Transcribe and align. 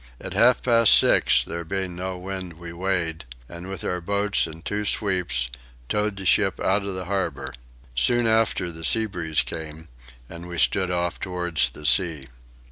At 0.19 0.33
half 0.33 0.63
past 0.63 0.95
six 0.97 1.43
there 1.43 1.63
being 1.63 1.95
no 1.95 2.17
wind 2.17 2.53
we 2.53 2.73
weighed 2.73 3.23
and, 3.47 3.67
with 3.69 3.83
our 3.83 4.01
boats 4.01 4.47
and 4.47 4.65
two 4.65 4.83
sweeps, 4.83 5.47
towed 5.89 6.15
the 6.17 6.25
ship 6.25 6.59
out 6.59 6.83
of 6.83 6.95
the 6.95 7.05
harbour. 7.05 7.53
Soon 7.93 8.25
after 8.25 8.71
the 8.71 8.83
sea 8.83 9.05
breeze 9.05 9.43
came, 9.43 9.89
and 10.27 10.47
we 10.47 10.57
stood 10.57 10.89
off 10.89 11.19
towards 11.19 11.69
the 11.69 11.85
sea. 11.85 12.25